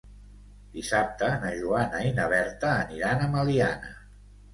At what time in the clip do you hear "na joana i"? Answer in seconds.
1.43-2.13